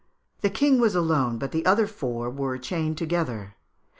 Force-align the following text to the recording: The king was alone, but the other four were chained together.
The 0.39 0.49
king 0.49 0.79
was 0.81 0.95
alone, 0.95 1.37
but 1.37 1.51
the 1.51 1.63
other 1.63 1.85
four 1.85 2.27
were 2.31 2.57
chained 2.57 2.97
together. 2.97 3.53